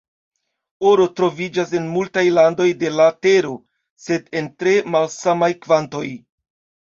Oro 0.91 1.03
troviĝas 1.19 1.73
en 1.79 1.85
multaj 1.97 2.23
landoj 2.37 2.67
de 2.85 2.91
la 2.95 3.05
Tero, 3.27 3.53
sed 4.07 4.33
en 4.41 4.49
tre 4.65 4.75
malsamaj 4.97 5.53
kvantoj. 5.69 6.05